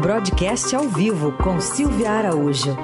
Broadcast 0.00 0.76
ao 0.76 0.88
vivo 0.88 1.32
com 1.32 1.58
Silvia 1.58 2.10
Araújo. 2.10 2.76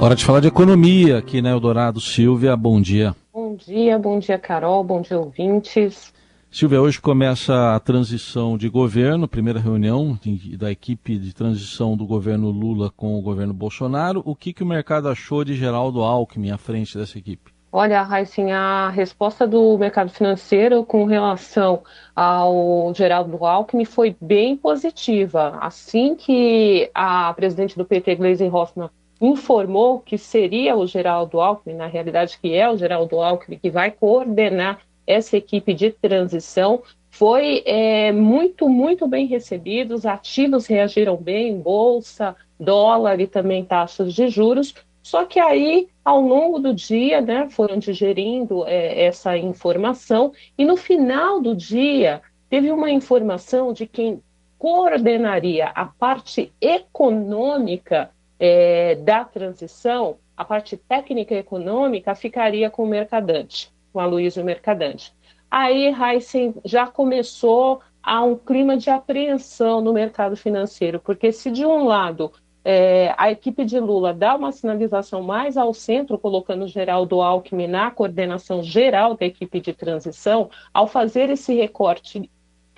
Hora 0.00 0.16
de 0.16 0.24
falar 0.24 0.40
de 0.40 0.48
economia 0.48 1.18
aqui 1.18 1.40
na 1.40 1.50
Eldorado. 1.50 2.00
Silvia, 2.00 2.56
bom 2.56 2.80
dia. 2.80 3.14
Bom 3.32 3.54
dia, 3.54 3.98
bom 3.98 4.18
dia, 4.18 4.36
Carol, 4.36 4.82
bom 4.82 5.00
dia, 5.00 5.16
ouvintes. 5.16 6.12
Silvia, 6.50 6.82
hoje 6.82 7.00
começa 7.00 7.74
a 7.74 7.78
transição 7.78 8.58
de 8.58 8.68
governo, 8.68 9.28
primeira 9.28 9.60
reunião 9.60 10.18
da 10.58 10.72
equipe 10.72 11.16
de 11.16 11.32
transição 11.32 11.96
do 11.96 12.04
governo 12.04 12.50
Lula 12.50 12.90
com 12.90 13.16
o 13.16 13.22
governo 13.22 13.54
Bolsonaro. 13.54 14.22
O 14.24 14.34
que, 14.34 14.52
que 14.52 14.64
o 14.64 14.66
mercado 14.66 15.08
achou 15.08 15.44
de 15.44 15.54
Geraldo 15.54 16.02
Alckmin 16.02 16.50
à 16.50 16.58
frente 16.58 16.98
dessa 16.98 17.16
equipe? 17.16 17.49
Olha, 17.72 18.02
Raíssen, 18.02 18.50
a 18.50 18.90
resposta 18.90 19.46
do 19.46 19.78
mercado 19.78 20.10
financeiro 20.10 20.84
com 20.84 21.04
relação 21.04 21.84
ao 22.16 22.92
Geraldo 22.92 23.44
Alckmin 23.46 23.84
foi 23.84 24.16
bem 24.20 24.56
positiva. 24.56 25.56
Assim 25.60 26.16
que 26.16 26.90
a 26.92 27.32
presidente 27.32 27.78
do 27.78 27.84
PT, 27.84 28.16
Gleisi 28.16 28.48
Hoffmann, 28.48 28.90
informou 29.20 30.00
que 30.00 30.18
seria 30.18 30.74
o 30.74 30.84
Geraldo 30.84 31.40
Alckmin, 31.40 31.76
na 31.76 31.86
realidade 31.86 32.38
que 32.42 32.52
é 32.52 32.68
o 32.68 32.76
Geraldo 32.76 33.20
Alckmin, 33.20 33.58
que 33.58 33.70
vai 33.70 33.92
coordenar 33.92 34.80
essa 35.06 35.36
equipe 35.36 35.72
de 35.72 35.90
transição, 35.90 36.82
foi 37.08 37.62
é, 37.64 38.10
muito, 38.10 38.68
muito 38.68 39.06
bem 39.06 39.26
recebido. 39.26 39.94
Os 39.94 40.06
ativos 40.06 40.66
reagiram 40.66 41.16
bem, 41.16 41.60
bolsa, 41.60 42.34
dólar 42.58 43.20
e 43.20 43.28
também 43.28 43.64
taxas 43.64 44.12
de 44.12 44.28
juros. 44.28 44.74
Só 45.02 45.24
que 45.24 45.40
aí, 45.40 45.88
ao 46.04 46.20
longo 46.20 46.58
do 46.58 46.74
dia, 46.74 47.20
né, 47.20 47.48
foram 47.48 47.78
digerindo 47.78 48.66
é, 48.66 49.04
essa 49.04 49.36
informação 49.36 50.32
e 50.56 50.64
no 50.64 50.76
final 50.76 51.40
do 51.40 51.54
dia 51.54 52.20
teve 52.48 52.70
uma 52.70 52.90
informação 52.90 53.72
de 53.72 53.86
quem 53.86 54.22
coordenaria 54.58 55.68
a 55.68 55.86
parte 55.86 56.52
econômica 56.60 58.10
é, 58.38 58.94
da 58.96 59.24
transição, 59.24 60.18
a 60.36 60.44
parte 60.44 60.76
técnica 60.76 61.34
econômica 61.34 62.14
ficaria 62.14 62.68
com 62.68 62.84
o 62.84 62.86
Mercadante, 62.86 63.72
com 63.92 64.00
a 64.00 64.06
Luísa 64.06 64.42
Mercadante. 64.42 65.14
Aí, 65.50 65.92
Heisen 65.92 66.54
já 66.64 66.86
começou 66.86 67.80
a 68.02 68.22
um 68.22 68.36
clima 68.36 68.76
de 68.76 68.88
apreensão 68.88 69.80
no 69.80 69.92
mercado 69.92 70.36
financeiro, 70.36 71.00
porque 71.00 71.32
se 71.32 71.50
de 71.50 71.66
um 71.66 71.84
lado 71.84 72.32
é, 72.64 73.14
a 73.16 73.30
equipe 73.30 73.64
de 73.64 73.78
Lula 73.78 74.12
dá 74.12 74.36
uma 74.36 74.52
sinalização 74.52 75.22
mais 75.22 75.56
ao 75.56 75.72
centro, 75.72 76.18
colocando 76.18 76.64
o 76.64 76.68
Geraldo 76.68 77.20
Alckmin 77.20 77.66
na 77.66 77.90
coordenação 77.90 78.62
geral 78.62 79.14
da 79.14 79.24
equipe 79.24 79.60
de 79.60 79.72
transição, 79.72 80.50
ao 80.72 80.86
fazer 80.86 81.30
esse 81.30 81.54
recorte 81.54 82.30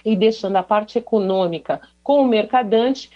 e 0.05 0.16
deixando 0.16 0.56
a 0.56 0.62
parte 0.62 0.98
econômica 0.98 1.80
com 2.02 2.22
o 2.22 2.27
mercadante, 2.28 3.11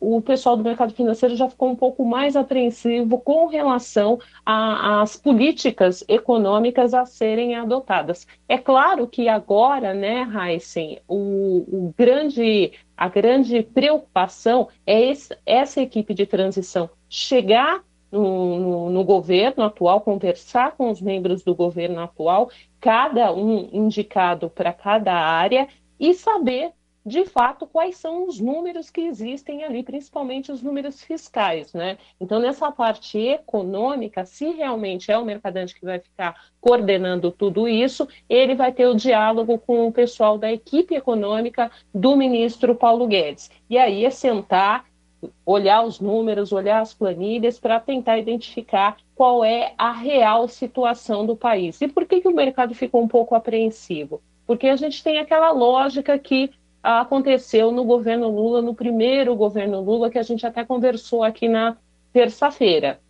o 0.00 0.20
pessoal 0.22 0.56
do 0.56 0.64
mercado 0.64 0.94
financeiro 0.94 1.36
já 1.36 1.48
ficou 1.48 1.68
um 1.68 1.76
pouco 1.76 2.04
mais 2.04 2.34
apreensivo 2.34 3.20
com 3.20 3.46
relação 3.46 4.18
às 4.44 5.14
políticas 5.16 6.02
econômicas 6.08 6.94
a 6.94 7.04
serem 7.04 7.54
adotadas. 7.54 8.26
É 8.48 8.56
claro 8.56 9.06
que 9.06 9.28
agora, 9.28 9.92
né, 9.92 10.26
Heisen, 10.34 11.00
o, 11.06 11.66
o 11.68 11.94
grande, 11.96 12.72
a 12.96 13.08
grande 13.08 13.62
preocupação 13.62 14.68
é 14.86 15.00
esse, 15.10 15.36
essa 15.44 15.82
equipe 15.82 16.14
de 16.14 16.24
transição 16.24 16.88
chegar 17.08 17.82
no, 18.10 18.58
no, 18.58 18.90
no, 18.90 19.04
governo 19.04 19.62
atual, 19.62 20.00
conversar 20.00 20.72
com 20.72 20.90
os 20.90 21.00
membros 21.00 21.44
do 21.44 21.54
governo 21.54 22.00
atual, 22.00 22.50
cada 22.80 23.32
um 23.32 23.68
indicado 23.72 24.50
para 24.50 24.72
cada 24.72 25.12
área, 25.12 25.68
e 25.98 26.14
saber 26.14 26.72
de 27.10 27.24
fato, 27.26 27.66
quais 27.66 27.96
são 27.96 28.26
os 28.26 28.40
números 28.40 28.88
que 28.88 29.00
existem 29.00 29.64
ali, 29.64 29.82
principalmente 29.82 30.52
os 30.52 30.62
números 30.62 31.02
fiscais, 31.02 31.74
né? 31.74 31.98
Então, 32.20 32.38
nessa 32.38 32.70
parte 32.70 33.18
econômica, 33.18 34.24
se 34.24 34.50
realmente 34.50 35.10
é 35.10 35.18
o 35.18 35.24
mercadante 35.24 35.74
que 35.74 35.84
vai 35.84 35.98
ficar 35.98 36.34
coordenando 36.60 37.32
tudo 37.32 37.66
isso, 37.68 38.08
ele 38.28 38.54
vai 38.54 38.72
ter 38.72 38.86
o 38.86 38.94
diálogo 38.94 39.58
com 39.58 39.88
o 39.88 39.92
pessoal 39.92 40.38
da 40.38 40.52
equipe 40.52 40.94
econômica 40.94 41.70
do 41.92 42.16
ministro 42.16 42.74
Paulo 42.74 43.06
Guedes. 43.06 43.50
E 43.68 43.76
aí 43.76 44.04
é 44.04 44.10
sentar, 44.10 44.86
olhar 45.44 45.82
os 45.82 45.98
números, 45.98 46.52
olhar 46.52 46.80
as 46.80 46.94
planilhas 46.94 47.58
para 47.58 47.80
tentar 47.80 48.18
identificar 48.18 48.96
qual 49.16 49.44
é 49.44 49.74
a 49.76 49.92
real 49.92 50.46
situação 50.46 51.26
do 51.26 51.36
país. 51.36 51.80
E 51.80 51.88
por 51.88 52.06
que, 52.06 52.20
que 52.20 52.28
o 52.28 52.34
mercado 52.34 52.74
ficou 52.74 53.02
um 53.02 53.08
pouco 53.08 53.34
apreensivo? 53.34 54.22
Porque 54.46 54.68
a 54.68 54.76
gente 54.76 55.02
tem 55.02 55.18
aquela 55.18 55.50
lógica 55.50 56.18
que 56.18 56.50
aconteceu 56.82 57.70
no 57.70 57.84
governo 57.84 58.28
Lula, 58.28 58.62
no 58.62 58.74
primeiro 58.74 59.34
governo 59.34 59.80
Lula, 59.80 60.10
que 60.10 60.18
a 60.18 60.22
gente 60.22 60.46
até 60.46 60.64
conversou 60.64 61.22
aqui 61.22 61.48
na 61.48 61.76
terça-feira, 62.12 63.00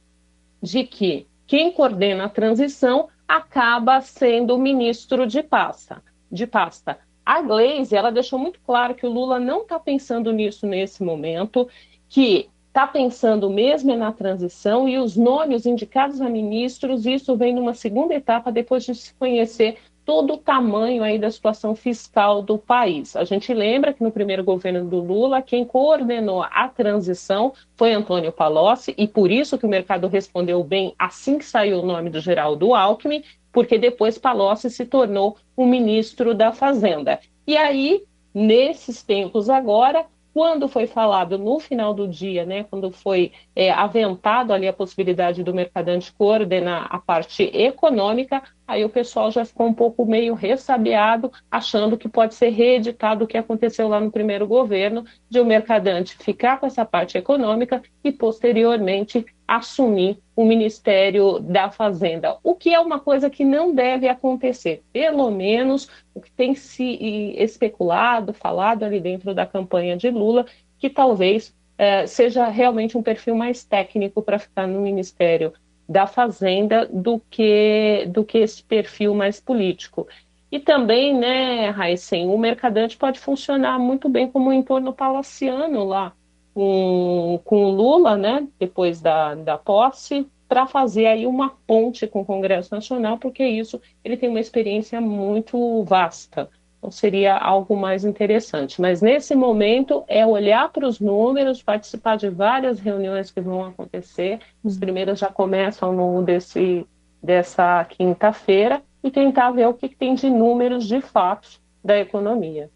de 0.62 0.84
que 0.84 1.26
quem 1.46 1.72
coordena 1.72 2.24
a 2.24 2.28
transição 2.28 3.08
acaba 3.26 4.00
sendo 4.00 4.54
o 4.54 4.58
ministro 4.58 5.26
de 5.26 5.42
pasta. 5.42 6.02
De 6.30 6.46
pasta. 6.46 6.98
A 7.24 7.40
Glaze, 7.42 7.94
ela 7.94 8.10
deixou 8.10 8.38
muito 8.38 8.60
claro 8.60 8.94
que 8.94 9.06
o 9.06 9.10
Lula 9.10 9.38
não 9.38 9.62
está 9.62 9.78
pensando 9.78 10.32
nisso 10.32 10.66
nesse 10.66 11.02
momento, 11.02 11.68
que 12.08 12.48
está 12.68 12.86
pensando 12.86 13.50
mesmo 13.50 13.96
na 13.96 14.12
transição 14.12 14.88
e 14.88 14.96
os 14.98 15.16
nomes 15.16 15.66
indicados 15.66 16.20
a 16.20 16.28
ministros, 16.28 17.04
isso 17.04 17.36
vem 17.36 17.54
numa 17.54 17.74
segunda 17.74 18.14
etapa 18.14 18.52
depois 18.52 18.84
de 18.84 18.94
se 18.94 19.12
conhecer 19.14 19.78
todo 20.04 20.34
o 20.34 20.38
tamanho 20.38 21.02
aí 21.02 21.18
da 21.18 21.30
situação 21.30 21.74
fiscal 21.74 22.42
do 22.42 22.58
país. 22.58 23.14
A 23.16 23.24
gente 23.24 23.52
lembra 23.52 23.92
que 23.92 24.02
no 24.02 24.10
primeiro 24.10 24.42
governo 24.42 24.88
do 24.88 24.98
Lula, 24.98 25.42
quem 25.42 25.64
coordenou 25.64 26.42
a 26.42 26.68
transição 26.68 27.52
foi 27.76 27.92
Antônio 27.92 28.32
Palocci, 28.32 28.94
e 28.96 29.06
por 29.06 29.30
isso 29.30 29.58
que 29.58 29.66
o 29.66 29.68
mercado 29.68 30.08
respondeu 30.08 30.62
bem 30.64 30.94
assim 30.98 31.38
que 31.38 31.44
saiu 31.44 31.80
o 31.80 31.86
nome 31.86 32.10
do 32.10 32.20
Geraldo 32.20 32.74
Alckmin, 32.74 33.22
porque 33.52 33.78
depois 33.78 34.18
Palocci 34.18 34.70
se 34.70 34.84
tornou 34.84 35.36
o 35.56 35.66
ministro 35.66 36.34
da 36.34 36.52
Fazenda. 36.52 37.20
E 37.46 37.56
aí, 37.56 38.04
nesses 38.32 39.02
tempos 39.02 39.50
agora, 39.50 40.06
quando 40.32 40.68
foi 40.68 40.86
falado 40.86 41.36
no 41.38 41.58
final 41.58 41.92
do 41.92 42.06
dia, 42.06 42.44
né, 42.44 42.64
quando 42.64 42.90
foi 42.90 43.32
é, 43.54 43.70
aventado 43.70 44.52
ali 44.52 44.68
a 44.68 44.72
possibilidade 44.72 45.42
do 45.42 45.52
mercadante 45.52 46.12
coordenar 46.12 46.86
a 46.90 46.98
parte 46.98 47.42
econômica, 47.54 48.42
aí 48.66 48.84
o 48.84 48.88
pessoal 48.88 49.30
já 49.30 49.44
ficou 49.44 49.66
um 49.66 49.74
pouco 49.74 50.06
meio 50.06 50.34
ressabiado, 50.34 51.32
achando 51.50 51.98
que 51.98 52.08
pode 52.08 52.34
ser 52.34 52.50
reeditado 52.50 53.24
o 53.24 53.26
que 53.26 53.36
aconteceu 53.36 53.88
lá 53.88 54.00
no 54.00 54.12
primeiro 54.12 54.46
governo, 54.46 55.04
de 55.28 55.40
o 55.40 55.44
mercadante 55.44 56.16
ficar 56.16 56.58
com 56.60 56.66
essa 56.66 56.84
parte 56.84 57.18
econômica 57.18 57.82
e 58.04 58.12
posteriormente 58.12 59.26
assumir 59.46 60.22
o 60.40 60.44
Ministério 60.46 61.38
da 61.38 61.70
Fazenda, 61.70 62.38
o 62.42 62.54
que 62.54 62.72
é 62.72 62.80
uma 62.80 62.98
coisa 62.98 63.28
que 63.28 63.44
não 63.44 63.74
deve 63.74 64.08
acontecer. 64.08 64.82
Pelo 64.90 65.30
menos 65.30 65.86
o 66.14 66.20
que 66.20 66.30
tem 66.30 66.54
se 66.54 67.34
especulado, 67.36 68.32
falado 68.32 68.82
ali 68.82 69.00
dentro 69.00 69.34
da 69.34 69.44
campanha 69.44 69.98
de 69.98 70.08
Lula, 70.08 70.46
que 70.78 70.88
talvez 70.88 71.54
eh, 71.76 72.06
seja 72.06 72.48
realmente 72.48 72.96
um 72.96 73.02
perfil 73.02 73.34
mais 73.34 73.62
técnico 73.64 74.22
para 74.22 74.38
ficar 74.38 74.66
no 74.66 74.80
Ministério 74.80 75.52
da 75.86 76.06
Fazenda 76.06 76.86
do 76.86 77.20
que, 77.28 78.06
do 78.08 78.24
que 78.24 78.38
esse 78.38 78.64
perfil 78.64 79.14
mais 79.14 79.38
político. 79.38 80.08
E 80.50 80.58
também, 80.58 81.14
né, 81.14 81.68
Heisen, 81.68 82.28
o 82.28 82.38
mercadante 82.38 82.96
pode 82.96 83.20
funcionar 83.20 83.78
muito 83.78 84.08
bem 84.08 84.26
como 84.30 84.48
um 84.48 84.52
entorno 84.54 84.94
palaciano 84.94 85.84
lá, 85.84 86.14
com, 86.54 87.40
com 87.44 87.64
o 87.64 87.70
Lula, 87.70 88.16
né, 88.16 88.46
depois 88.58 89.00
da, 89.00 89.34
da 89.34 89.56
posse, 89.58 90.26
para 90.48 90.66
fazer 90.66 91.06
aí 91.06 91.26
uma 91.26 91.50
ponte 91.66 92.06
com 92.06 92.22
o 92.22 92.24
Congresso 92.24 92.74
Nacional, 92.74 93.18
porque 93.18 93.44
isso 93.44 93.80
ele 94.04 94.16
tem 94.16 94.28
uma 94.28 94.40
experiência 94.40 95.00
muito 95.00 95.84
vasta. 95.84 96.48
Então 96.78 96.90
seria 96.90 97.36
algo 97.36 97.76
mais 97.76 98.04
interessante. 98.04 98.80
Mas 98.80 99.02
nesse 99.02 99.34
momento 99.34 100.02
é 100.08 100.26
olhar 100.26 100.70
para 100.72 100.88
os 100.88 100.98
números, 100.98 101.62
participar 101.62 102.16
de 102.16 102.28
várias 102.30 102.80
reuniões 102.80 103.30
que 103.30 103.40
vão 103.40 103.64
acontecer. 103.64 104.40
Os 104.64 104.74
uhum. 104.74 104.80
primeiros 104.80 105.18
já 105.18 105.28
começam 105.28 105.92
no 105.92 106.22
desse 106.22 106.86
dessa 107.22 107.84
quinta-feira 107.84 108.82
e 109.04 109.10
tentar 109.10 109.50
ver 109.50 109.68
o 109.68 109.74
que 109.74 109.90
tem 109.90 110.14
de 110.14 110.30
números 110.30 110.88
de 110.88 111.02
fato 111.02 111.60
da 111.84 111.98
economia. 111.98 112.70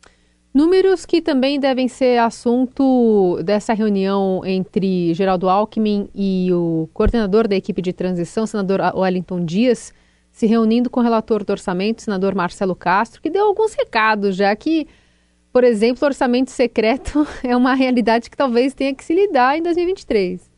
Números 0.55 1.05
que 1.05 1.21
também 1.21 1.59
devem 1.59 1.89
ser 1.89 2.17
assunto 2.21 3.43
dessa 3.43 3.75
reunião 3.75 4.41
entre 4.45 5.12
Geraldo 5.12 5.49
Alckmin 5.49 6.09
e 6.15 6.49
o 6.53 6.89
coordenador 6.95 7.49
da 7.49 7.56
equipe 7.56 7.83
de 7.83 7.93
transição, 7.93 8.47
senador 8.47 8.81
Wellington 8.95 9.45
Dias, 9.45 9.93
se 10.31 10.47
reunindo 10.47 10.89
com 10.89 11.01
o 11.01 11.03
relator 11.03 11.43
do 11.43 11.51
orçamento, 11.51 12.03
senador 12.03 12.37
Marcelo 12.37 12.77
Castro, 12.77 13.21
que 13.21 13.31
deu 13.31 13.47
alguns 13.47 13.75
recados, 13.75 14.37
já 14.37 14.55
que, 14.55 14.87
por 15.53 15.65
exemplo, 15.65 16.06
orçamento 16.06 16.53
secreto 16.53 17.27
é 17.43 17.56
uma 17.56 17.75
realidade 17.75 18.31
que 18.31 18.37
talvez 18.37 18.75
tenha 18.75 18.95
que 18.95 19.03
se 19.03 19.12
lidar 19.12 19.59
em 19.59 19.62
2023. 19.62 20.55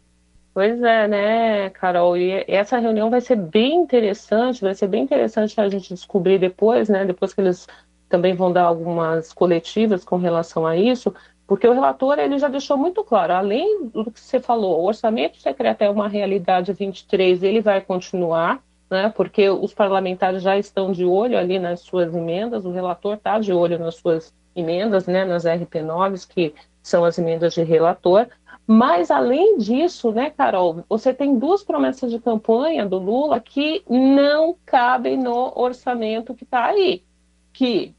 Pois 0.52 0.82
é, 0.82 1.08
né, 1.08 1.70
Carol? 1.70 2.18
E 2.18 2.44
essa 2.48 2.78
reunião 2.78 3.08
vai 3.08 3.22
ser 3.22 3.36
bem 3.36 3.76
interessante, 3.76 4.60
vai 4.60 4.74
ser 4.74 4.88
bem 4.88 5.04
interessante 5.04 5.58
a 5.58 5.68
gente 5.70 5.94
descobrir 5.94 6.38
depois, 6.38 6.90
né? 6.90 7.04
Depois 7.06 7.32
que 7.32 7.40
eles 7.40 7.66
também 8.08 8.34
vão 8.34 8.52
dar 8.52 8.64
algumas 8.64 9.32
coletivas 9.32 10.04
com 10.04 10.16
relação 10.16 10.66
a 10.66 10.76
isso, 10.76 11.14
porque 11.46 11.66
o 11.66 11.72
relator 11.72 12.18
ele 12.18 12.38
já 12.38 12.48
deixou 12.48 12.76
muito 12.76 13.04
claro, 13.04 13.32
além 13.32 13.86
do 13.86 14.10
que 14.10 14.20
você 14.20 14.40
falou, 14.40 14.80
o 14.80 14.86
orçamento 14.86 15.40
secreto 15.40 15.82
é 15.82 15.90
uma 15.90 16.08
realidade 16.08 16.72
23, 16.72 17.42
ele 17.42 17.60
vai 17.60 17.80
continuar, 17.80 18.62
né, 18.90 19.12
porque 19.16 19.48
os 19.48 19.72
parlamentares 19.72 20.42
já 20.42 20.58
estão 20.58 20.92
de 20.92 21.04
olho 21.04 21.38
ali 21.38 21.58
nas 21.58 21.80
suas 21.80 22.14
emendas, 22.14 22.64
o 22.64 22.70
relator 22.70 23.14
está 23.14 23.38
de 23.38 23.52
olho 23.52 23.78
nas 23.78 23.96
suas 23.96 24.34
emendas, 24.54 25.06
né, 25.06 25.24
nas 25.24 25.44
RP9, 25.44 26.26
que 26.28 26.54
são 26.82 27.04
as 27.04 27.18
emendas 27.18 27.54
de 27.54 27.62
relator, 27.62 28.26
mas, 28.66 29.12
além 29.12 29.58
disso, 29.58 30.10
né, 30.10 30.30
Carol, 30.30 30.84
você 30.88 31.14
tem 31.14 31.38
duas 31.38 31.62
promessas 31.62 32.10
de 32.10 32.18
campanha 32.18 32.84
do 32.84 32.98
Lula 32.98 33.38
que 33.38 33.84
não 33.88 34.56
cabem 34.66 35.16
no 35.16 35.52
orçamento 35.54 36.34
que 36.34 36.42
está 36.42 36.64
aí, 36.64 37.04
que 37.52 37.94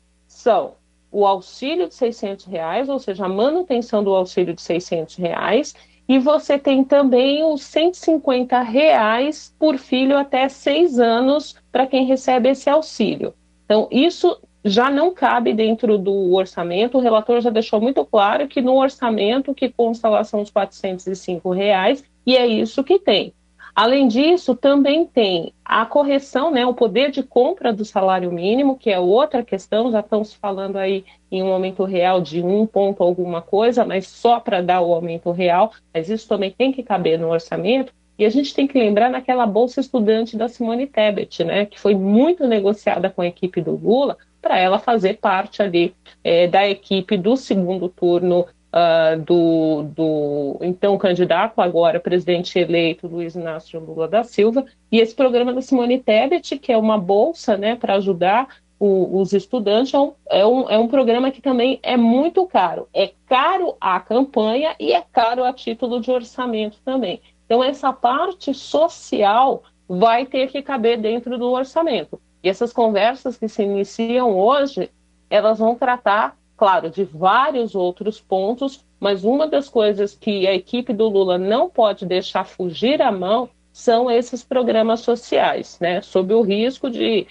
são 0.48 0.76
o 1.12 1.28
auxílio 1.28 1.90
de 1.90 1.96
600 1.96 2.46
reais, 2.46 2.88
ou 2.88 3.00
seja, 3.00 3.26
a 3.26 3.30
manutenção 3.30 4.02
do 4.02 4.16
auxílio 4.16 4.54
de 4.54 4.62
600 4.62 5.16
reais, 5.18 5.76
e 6.08 6.18
você 6.18 6.58
tem 6.58 6.86
também 6.86 7.44
os 7.44 7.64
150 7.64 8.62
reais 8.62 9.54
por 9.60 9.78
filho 9.78 10.18
até 10.18 10.48
seis 10.48 11.00
anos 11.00 11.58
para 11.70 11.86
quem 11.86 12.06
recebe 12.06 12.48
esse 12.48 12.70
auxílio. 12.70 13.34
Então, 13.66 13.90
isso 13.92 14.40
já 14.64 14.90
não 14.90 15.14
cabe 15.14 15.54
dentro 15.54 15.98
do 15.98 16.34
orçamento. 16.34 16.98
O 16.98 17.02
relator 17.02 17.42
já 17.42 17.50
deixou 17.50 17.82
muito 17.82 18.06
claro 18.06 18.48
que 18.48 18.62
no 18.62 18.78
orçamento 18.78 19.54
que 19.54 19.68
consta 19.70 20.08
lá 20.08 20.24
são 20.24 20.42
os 20.42 20.50
405 20.50 21.52
reais 21.52 22.06
e 22.26 22.38
é 22.38 22.48
isso 22.48 22.86
que 22.86 23.00
tem. 23.00 23.34
Além 23.78 24.08
disso, 24.08 24.56
também 24.56 25.06
tem 25.06 25.54
a 25.64 25.86
correção, 25.86 26.50
né, 26.50 26.66
o 26.66 26.74
poder 26.74 27.12
de 27.12 27.22
compra 27.22 27.72
do 27.72 27.86
salário 27.86 28.32
mínimo, 28.32 28.76
que 28.76 28.90
é 28.90 29.00
outra 29.00 29.44
questão, 29.44 29.92
já 29.92 30.00
estamos 30.00 30.34
falando 30.34 30.78
aí 30.78 31.06
em 31.32 31.44
um 31.44 31.54
aumento 31.54 31.84
real 31.84 32.20
de 32.20 32.42
um 32.42 32.66
ponto 32.66 33.04
alguma 33.04 33.40
coisa, 33.40 33.86
mas 33.86 34.08
só 34.08 34.40
para 34.40 34.64
dar 34.64 34.82
o 34.82 34.92
aumento 34.92 35.30
real, 35.30 35.72
mas 35.94 36.10
isso 36.10 36.28
também 36.28 36.50
tem 36.50 36.72
que 36.72 36.82
caber 36.82 37.20
no 37.20 37.30
orçamento. 37.30 37.94
E 38.18 38.26
a 38.26 38.30
gente 38.32 38.52
tem 38.52 38.66
que 38.66 38.80
lembrar 38.80 39.12
naquela 39.12 39.46
bolsa 39.46 39.80
estudante 39.80 40.36
da 40.36 40.48
Simone 40.48 40.88
Tebet, 40.88 41.44
né, 41.44 41.68
que 41.68 41.80
foi 41.80 41.94
muito 41.94 42.48
negociada 42.48 43.12
com 43.12 43.22
a 43.22 43.28
equipe 43.28 43.62
do 43.62 43.76
Lula, 43.76 44.18
para 44.42 44.58
ela 44.58 44.80
fazer 44.80 45.20
parte 45.20 45.62
ali 45.62 45.94
é, 46.24 46.48
da 46.48 46.68
equipe 46.68 47.16
do 47.16 47.38
segundo 47.38 47.88
turno 47.90 48.48
uh, 48.74 49.20
do, 49.22 49.84
do 49.84 50.58
então 50.62 50.98
candidato, 50.98 51.60
agora 51.62 52.00
presidente 52.00 52.58
eleito, 52.58 53.08
Luiz 53.08 53.36
Inácio 53.36 53.80
Lula 53.80 54.08
da 54.08 54.24
Silva, 54.24 54.66
e 54.92 55.00
esse 55.00 55.16
programa 55.16 55.54
da 55.54 55.62
Simone 55.62 56.00
Tebet, 56.00 56.58
que 56.58 56.72
é 56.72 56.78
uma 56.78 56.98
bolsa 56.98 57.58
né, 57.58 57.76
para 57.76 57.96
ajudar 57.96 58.48
o, 58.80 59.20
os 59.20 59.34
estudantes, 59.34 59.94
é 59.94 60.00
um, 60.00 60.14
é, 60.30 60.46
um, 60.46 60.70
é 60.70 60.78
um 60.78 60.88
programa 60.88 61.32
que 61.32 61.42
também 61.42 61.80
é 61.82 61.98
muito 61.98 62.46
caro. 62.46 62.88
É 62.94 63.12
caro 63.26 63.76
a 63.82 64.00
campanha 64.00 64.76
e 64.80 64.94
é 64.94 65.04
caro 65.12 65.44
a 65.44 65.52
título 65.52 66.00
de 66.00 66.12
orçamento 66.12 66.78
também. 66.86 67.22
Então, 67.46 67.64
essa 67.64 67.92
parte 67.92 68.54
social 68.54 69.64
vai 69.88 70.26
ter 70.26 70.48
que 70.52 70.62
caber 70.62 71.00
dentro 71.00 71.38
do 71.38 71.50
orçamento. 71.50 72.20
E 72.44 72.50
essas 72.50 72.72
conversas 72.72 73.38
que 73.38 73.48
se 73.48 73.64
iniciam 73.64 74.38
hoje, 74.38 74.92
elas 75.30 75.58
vão 75.58 75.76
tratar, 75.76 76.38
claro, 76.58 76.90
de 76.90 77.04
vários 77.04 77.76
outros 77.76 78.20
pontos, 78.20 78.84
mas 79.00 79.24
uma 79.24 79.48
das 79.48 79.70
coisas 79.70 80.16
que 80.16 80.48
a 80.48 80.56
equipe 80.56 80.92
do 80.92 81.08
Lula 81.08 81.38
não 81.38 81.70
pode 81.70 82.06
deixar 82.06 82.46
fugir 82.46 83.02
a 83.02 83.12
mão 83.12 83.48
são 83.72 84.10
esses 84.10 84.44
programas 84.44 85.02
sociais, 85.02 85.78
né? 85.80 86.02
Sob 86.02 86.34
o 86.34 86.42
risco 86.42 86.90
de, 86.90 87.28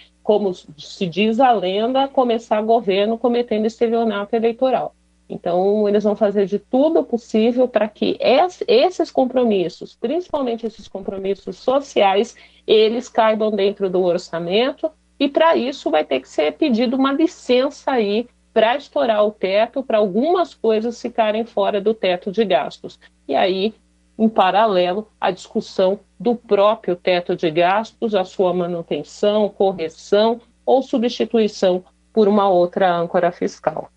para 18.57 18.75
estourar 18.75 19.23
o 19.23 19.31
teto, 19.31 19.83
para 19.83 19.99
algumas 19.99 20.55
coisas 20.55 20.99
ficarem 20.99 21.45
fora 21.45 21.79
do 21.79 21.93
teto 21.93 22.33
de 22.33 22.43
gastos. 22.43 22.99
E 23.29 23.35
aí, 23.35 23.75
em 24.19 24.31
paralelo, 24.31 25.09
a 25.21 25.31
discussão 25.31 26.01
do 26.19 26.35
próprio 26.35 26.97
teto 26.97 27.37
de 27.37 27.51
gastos, 27.51 28.15
a 28.15 28.25
sua 28.25 28.55
manutenção, 28.55 29.51
correção 29.51 30.41
ou 30.65 30.81
substituição 30.81 31.85
por 32.15 32.29
uma 32.29 32.49
outra 32.49 32.91
âncora 32.97 33.31
fiscal. 33.31 33.91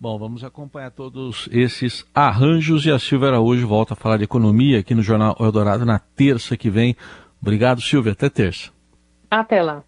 Bom, 0.00 0.18
vamos 0.18 0.42
acompanhar 0.42 0.90
todos 0.90 1.48
esses 1.52 2.04
arranjos 2.12 2.84
e 2.86 2.90
a 2.90 2.98
Silvia 2.98 3.28
Araújo 3.28 3.68
volta 3.68 3.92
a 3.92 3.96
falar 3.96 4.16
de 4.16 4.24
economia 4.24 4.80
aqui 4.80 4.92
no 4.92 5.02
Jornal 5.02 5.36
Eldorado 5.38 5.86
na 5.86 6.00
terça 6.00 6.56
que 6.56 6.68
vem. 6.68 6.96
Obrigado, 7.40 7.80
Silvia. 7.80 8.10
Até 8.10 8.28
terça. 8.28 8.72
Até 9.30 9.62
lá. 9.62 9.84